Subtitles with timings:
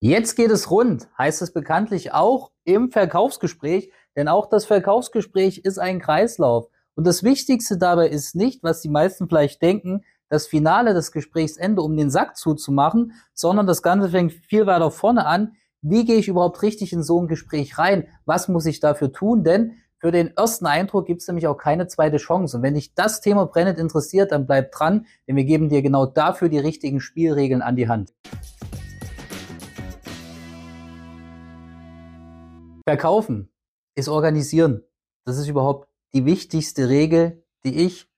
[0.00, 5.78] Jetzt geht es rund, heißt es bekanntlich auch im Verkaufsgespräch, denn auch das Verkaufsgespräch ist
[5.78, 6.68] ein Kreislauf.
[6.94, 11.82] Und das Wichtigste dabei ist nicht, was die meisten vielleicht denken, das Finale des Gesprächsende,
[11.82, 15.56] um den Sack zuzumachen, sondern das Ganze fängt viel weiter vorne an.
[15.82, 18.06] Wie gehe ich überhaupt richtig in so ein Gespräch rein?
[18.24, 19.42] Was muss ich dafür tun?
[19.42, 22.58] Denn für den ersten Eindruck gibt es nämlich auch keine zweite Chance.
[22.58, 26.06] Und wenn dich das Thema brennend interessiert, dann bleib dran, denn wir geben dir genau
[26.06, 28.12] dafür die richtigen Spielregeln an die Hand.
[32.88, 33.50] Verkaufen
[33.96, 34.82] ist organisieren.
[35.26, 38.08] Das ist überhaupt die wichtigste Regel, die ich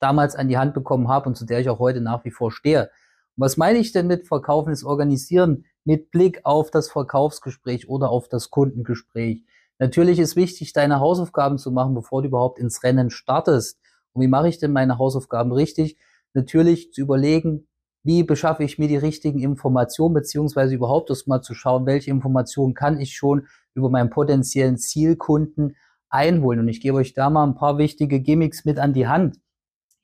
[0.00, 2.52] damals an die Hand bekommen habe und zu der ich auch heute nach wie vor
[2.52, 2.90] stehe.
[3.36, 8.10] Und was meine ich denn mit Verkaufen ist organisieren mit Blick auf das Verkaufsgespräch oder
[8.10, 9.46] auf das Kundengespräch?
[9.78, 13.80] Natürlich ist wichtig, deine Hausaufgaben zu machen, bevor du überhaupt ins Rennen startest.
[14.12, 15.96] Und wie mache ich denn meine Hausaufgaben richtig?
[16.34, 17.66] Natürlich zu überlegen,
[18.08, 22.72] wie beschaffe ich mir die richtigen Informationen, beziehungsweise überhaupt erst mal zu schauen, welche Informationen
[22.72, 25.76] kann ich schon über meinen potenziellen Zielkunden
[26.08, 26.60] einholen.
[26.60, 29.36] Und ich gebe euch da mal ein paar wichtige Gimmicks mit an die Hand.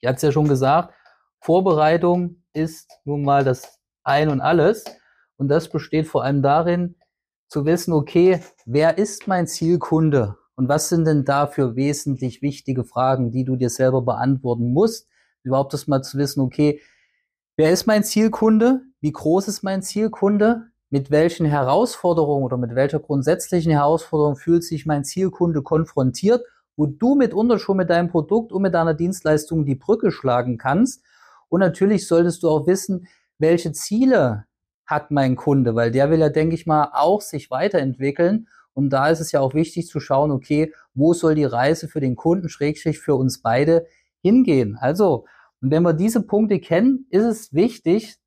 [0.00, 0.92] Ich hatte es ja schon gesagt,
[1.40, 4.84] Vorbereitung ist nun mal das Ein und alles.
[5.38, 6.96] Und das besteht vor allem darin,
[7.48, 12.84] zu wissen, okay, wer ist mein Zielkunde und was sind denn da für wesentlich wichtige
[12.84, 15.08] Fragen, die du dir selber beantworten musst.
[15.42, 16.82] Überhaupt das mal zu wissen, okay,
[17.56, 18.82] wer ist mein Zielkunde?
[19.00, 20.68] Wie groß ist mein Zielkunde?
[20.94, 26.44] mit welchen Herausforderungen oder mit welcher grundsätzlichen Herausforderung fühlt sich mein Zielkunde konfrontiert,
[26.76, 31.02] wo du mitunter schon mit deinem Produkt und mit deiner Dienstleistung die Brücke schlagen kannst.
[31.48, 34.44] Und natürlich solltest du auch wissen, welche Ziele
[34.86, 38.46] hat mein Kunde, weil der will ja, denke ich mal, auch sich weiterentwickeln.
[38.72, 41.98] Und da ist es ja auch wichtig zu schauen, okay, wo soll die Reise für
[41.98, 43.84] den Kunden, Schrägstrich für uns beide
[44.22, 44.78] hingehen?
[44.80, 45.26] Also,
[45.64, 48.18] und wenn wir diese Punkte kennen, ist es wichtig,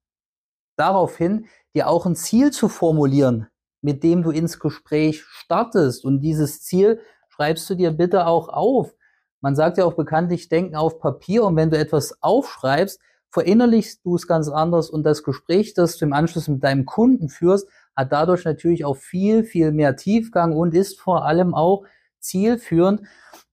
[0.76, 3.46] daraufhin dir auch ein Ziel zu formulieren,
[3.84, 6.04] mit dem du ins Gespräch startest.
[6.04, 8.96] Und dieses Ziel schreibst du dir bitte auch auf.
[9.40, 11.44] Man sagt ja auch bekanntlich, denken auf Papier.
[11.44, 14.90] Und wenn du etwas aufschreibst, verinnerlichst du es ganz anders.
[14.90, 18.98] Und das Gespräch, das du im Anschluss mit deinem Kunden führst, hat dadurch natürlich auch
[18.98, 21.84] viel, viel mehr Tiefgang und ist vor allem auch
[22.20, 23.02] zielführend.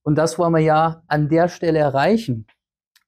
[0.02, 2.46] Und das wollen wir ja an der Stelle erreichen.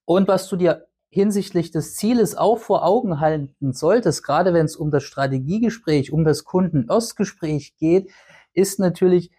[0.07, 4.77] Und was du dir hinsichtlich des Zieles auch vor Augen halten solltest, gerade wenn es
[4.77, 8.09] um das Strategiegespräch, um das Kundenerstgespräch geht,
[8.53, 9.31] ist natürlich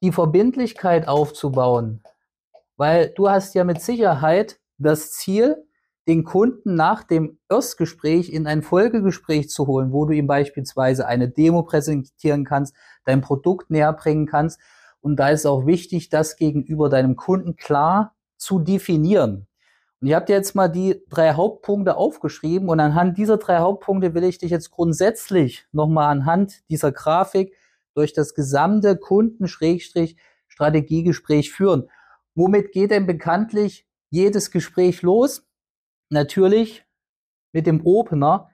[0.00, 2.00] die Verbindlichkeit aufzubauen.
[2.76, 5.66] Weil du hast ja mit Sicherheit das Ziel,
[6.06, 11.28] den Kunden nach dem Erstgespräch in ein Folgegespräch zu holen, wo du ihm beispielsweise eine
[11.28, 12.72] Demo präsentieren kannst,
[13.04, 14.60] dein Produkt näher bringen kannst.
[15.00, 19.47] Und da ist auch wichtig, das gegenüber deinem Kunden klar zu definieren.
[20.00, 24.22] Und ihr habt jetzt mal die drei Hauptpunkte aufgeschrieben und anhand dieser drei Hauptpunkte will
[24.24, 27.56] ich dich jetzt grundsätzlich nochmal anhand dieser Grafik
[27.94, 31.90] durch das gesamte Kunden-Strategiegespräch führen.
[32.36, 35.44] Womit geht denn bekanntlich jedes Gespräch los?
[36.10, 36.86] Natürlich
[37.52, 38.50] mit dem Opener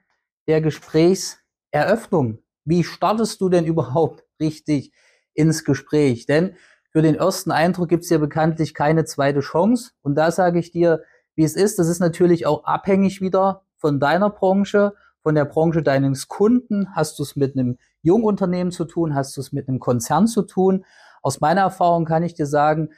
[0.46, 2.38] der Gesprächseröffnung.
[2.64, 4.94] Wie startest du denn überhaupt richtig
[5.34, 6.24] ins Gespräch?
[6.24, 6.56] Denn
[6.90, 9.90] für den ersten Eindruck gibt es ja bekanntlich keine zweite Chance.
[10.00, 11.78] Und da sage ich dir, wie es ist.
[11.78, 16.94] Das ist natürlich auch abhängig wieder von deiner Branche, von der Branche deines Kunden.
[16.94, 19.14] Hast du es mit einem Jungunternehmen zu tun?
[19.14, 20.84] Hast du es mit einem Konzern zu tun?
[21.22, 22.90] Aus meiner Erfahrung kann ich dir sagen,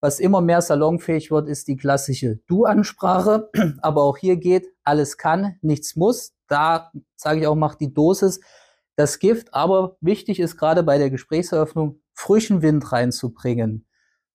[0.00, 3.50] was immer mehr salonfähig wird, ist die klassische Du-Ansprache.
[3.82, 6.32] Aber auch hier geht, alles kann, nichts muss.
[6.48, 8.40] Da sage ich auch, macht die Dosis
[8.96, 9.54] das Gift.
[9.54, 13.86] Aber wichtig ist gerade bei der Gesprächseröffnung, frischen Wind reinzubringen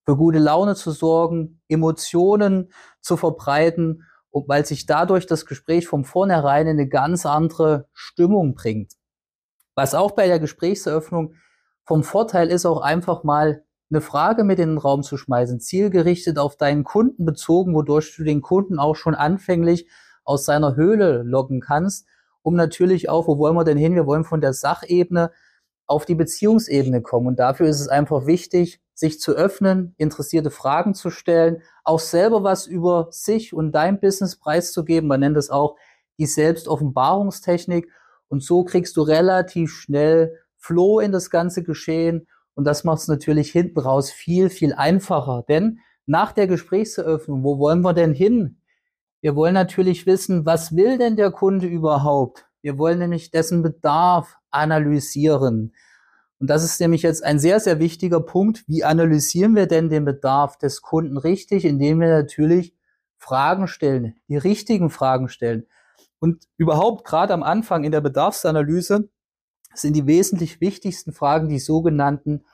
[0.08, 6.68] für gute Laune zu sorgen, Emotionen zu verbreiten, weil sich dadurch das Gespräch von vornherein
[6.68, 8.94] in eine ganz andere Stimmung bringt.
[9.76, 11.34] Was auch bei der Gesprächseröffnung
[11.84, 16.40] vom Vorteil ist, auch einfach mal eine Frage mit in den Raum zu schmeißen, zielgerichtet
[16.40, 19.90] auf deinen Kunden bezogen, wodurch du den Kunden auch schon anfänglich
[20.24, 22.08] aus seiner Höhle locken kannst,
[22.44, 23.96] um natürlich auch, wo wollen wir denn hin?
[23.96, 25.32] Wir wollen von der Sachebene
[25.86, 27.28] auf die Beziehungsebene kommen.
[27.28, 32.44] Und dafür ist es einfach wichtig, sich zu öffnen, interessierte Fragen zu stellen, auch selber
[32.44, 35.08] was über sich und dein Business preiszugeben.
[35.08, 35.76] Man nennt es auch
[36.18, 37.92] die Selbstoffenbarungstechnik.
[38.28, 42.28] Und so kriegst du relativ schnell Flow in das ganze Geschehen.
[42.56, 45.46] Und das macht es natürlich hinten raus viel, viel einfacher.
[45.48, 48.62] Denn nach der Gesprächseröffnung, wo wollen wir denn hin?
[49.22, 52.48] Wir wollen natürlich wissen, was will denn der Kunde überhaupt?
[52.64, 55.76] Wir wollen nämlich dessen Bedarf analysieren.
[56.40, 58.64] Und das ist nämlich jetzt ein sehr, sehr wichtiger Punkt.
[58.68, 62.76] Wie analysieren wir denn den Bedarf des Kunden richtig, indem wir natürlich
[63.18, 65.66] Fragen stellen, die richtigen Fragen stellen.
[66.20, 69.10] Und überhaupt gerade am Anfang in der Bedarfsanalyse
[69.74, 72.46] sind die wesentlich wichtigsten Fragen die sogenannten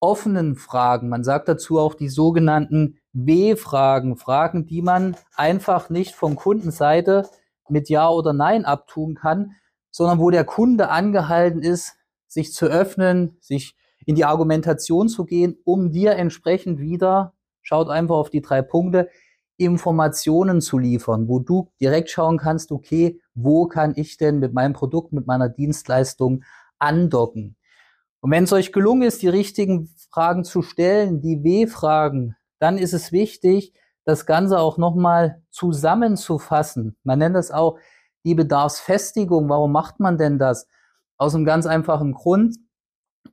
[0.00, 1.08] offenen Fragen.
[1.08, 7.28] Man sagt dazu auch die sogenannten W-Fragen, Fragen, die man einfach nicht von Kundenseite
[7.68, 9.52] mit Ja oder Nein abtun kann,
[9.90, 11.94] sondern wo der Kunde angehalten ist,
[12.30, 18.16] sich zu öffnen, sich in die Argumentation zu gehen, um dir entsprechend wieder, schaut einfach
[18.16, 19.08] auf die drei Punkte,
[19.56, 24.72] Informationen zu liefern, wo du direkt schauen kannst, okay, wo kann ich denn mit meinem
[24.72, 26.44] Produkt, mit meiner Dienstleistung
[26.78, 27.56] andocken?
[28.20, 32.94] Und wenn es euch gelungen ist, die richtigen Fragen zu stellen, die W-Fragen, dann ist
[32.94, 33.74] es wichtig,
[34.04, 36.96] das Ganze auch nochmal zusammenzufassen.
[37.02, 37.78] Man nennt das auch
[38.24, 39.48] die Bedarfsfestigung.
[39.48, 40.66] Warum macht man denn das?
[41.20, 42.56] Aus einem ganz einfachen Grund.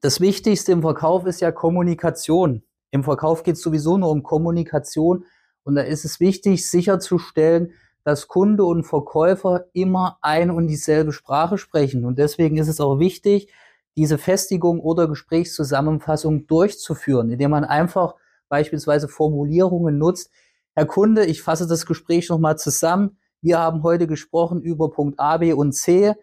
[0.01, 2.63] Das Wichtigste im Verkauf ist ja Kommunikation.
[2.92, 5.24] Im Verkauf geht es sowieso nur um Kommunikation.
[5.63, 7.72] Und da ist es wichtig, sicherzustellen,
[8.04, 12.04] dass Kunde und Verkäufer immer ein und dieselbe Sprache sprechen.
[12.04, 13.54] Und deswegen ist es auch wichtig,
[13.95, 18.16] diese Festigung oder Gesprächszusammenfassung durchzuführen, indem man einfach
[18.50, 20.30] beispielsweise Formulierungen nutzt.
[20.75, 23.18] Herr Kunde, ich fasse das Gespräch nochmal zusammen.
[23.40, 26.16] Wir haben heute gesprochen über Punkt A, B und C.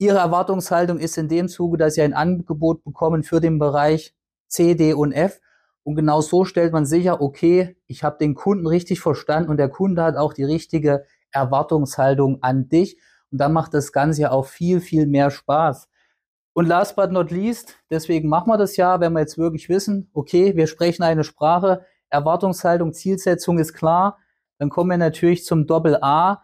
[0.00, 4.14] Ihre Erwartungshaltung ist in dem Zuge, dass Sie ein Angebot bekommen für den Bereich
[4.48, 5.40] C, D und F.
[5.82, 9.68] Und genau so stellt man sicher, okay, ich habe den Kunden richtig verstanden und der
[9.68, 12.98] Kunde hat auch die richtige Erwartungshaltung an dich.
[13.30, 15.90] Und dann macht das Ganze ja auch viel, viel mehr Spaß.
[16.54, 20.08] Und last but not least, deswegen machen wir das ja, wenn wir jetzt wirklich wissen,
[20.14, 24.16] okay, wir sprechen eine Sprache, Erwartungshaltung, Zielsetzung ist klar,
[24.56, 26.42] dann kommen wir natürlich zum Doppel A.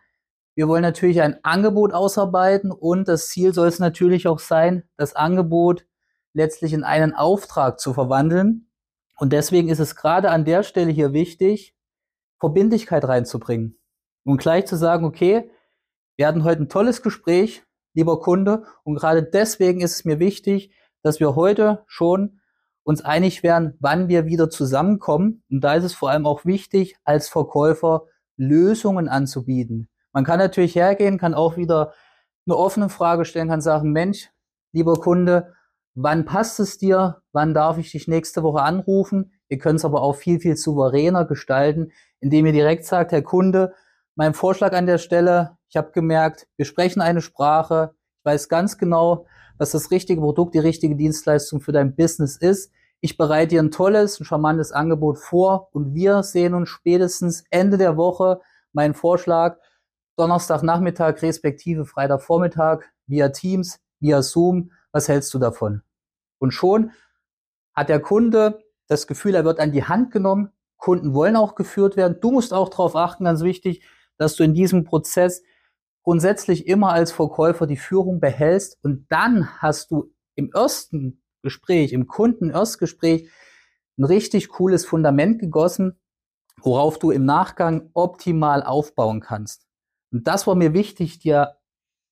[0.56, 5.14] Wir wollen natürlich ein Angebot ausarbeiten und das Ziel soll es natürlich auch sein, das
[5.14, 5.87] Angebot
[6.32, 8.70] letztlich in einen Auftrag zu verwandeln.
[9.19, 11.76] Und deswegen ist es gerade an der Stelle hier wichtig,
[12.41, 13.79] Verbindlichkeit reinzubringen
[14.25, 15.50] und gleich zu sagen, okay,
[16.17, 17.62] wir hatten heute ein tolles Gespräch,
[17.93, 18.64] lieber Kunde.
[18.82, 22.41] Und gerade deswegen ist es mir wichtig, dass wir heute schon
[22.82, 25.43] uns einig werden, wann wir wieder zusammenkommen.
[25.50, 28.06] Und da ist es vor allem auch wichtig, als Verkäufer
[28.37, 29.91] Lösungen anzubieten.
[30.17, 31.93] Man kann natürlich hergehen, kann auch wieder
[32.47, 34.31] eine offene Frage stellen, kann sagen, Mensch,
[34.73, 35.53] lieber Kunde,
[35.95, 37.21] wann passt es dir?
[37.33, 39.35] Wann darf ich dich nächste Woche anrufen?
[39.51, 43.75] Ihr könnt es aber auch viel, viel souveräner gestalten, indem ihr direkt sagt, Herr Kunde,
[44.15, 47.91] mein Vorschlag an der Stelle, ich habe gemerkt, wir sprechen eine Sprache,
[48.21, 49.27] ich weiß ganz genau,
[49.59, 52.73] was das richtige Produkt, die richtige Dienstleistung für dein Business ist.
[53.01, 57.77] Ich bereite dir ein tolles, ein charmantes Angebot vor und wir sehen uns spätestens Ende
[57.77, 58.41] der Woche.
[58.73, 59.59] Mein Vorschlag,
[60.17, 64.73] Donnerstagnachmittag respektive Freitagvormittag via Teams, via Zoom.
[64.93, 65.83] Was hältst du davon?
[66.39, 66.91] Und schon
[67.75, 70.51] hat der Kunde das Gefühl, er wird an die Hand genommen.
[70.77, 72.19] Kunden wollen auch geführt werden.
[72.21, 73.83] Du musst auch darauf achten, ganz wichtig,
[74.17, 75.43] dass du in diesem Prozess
[76.03, 82.07] grundsätzlich immer als Verkäufer die Führung behältst und dann hast du im ersten Gespräch, im
[82.07, 83.29] Kunden-Erstgespräch
[83.99, 85.99] ein richtig cooles Fundament gegossen,
[86.61, 89.67] worauf du im Nachgang optimal aufbauen kannst.
[90.12, 91.56] Und das war mir wichtig, dir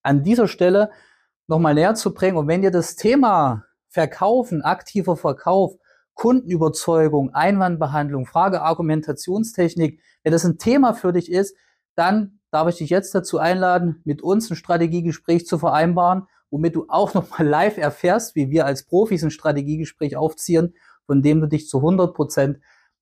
[0.03, 0.91] an dieser Stelle
[1.47, 2.37] nochmal näher zu bringen.
[2.37, 5.77] Und wenn dir das Thema Verkaufen, aktiver Verkauf,
[6.15, 11.57] Kundenüberzeugung, Einwandbehandlung, Frage, Argumentationstechnik, wenn das ein Thema für dich ist,
[11.97, 16.87] dann darf ich dich jetzt dazu einladen, mit uns ein Strategiegespräch zu vereinbaren, womit du
[16.89, 20.75] auch nochmal live erfährst, wie wir als Profis ein Strategiegespräch aufziehen,
[21.07, 22.61] von dem du dich zu 100 Prozent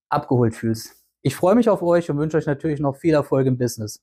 [0.09, 0.97] abgeholt fühlst.
[1.23, 4.03] Ich freue mich auf euch und wünsche euch natürlich noch viel Erfolg im Business.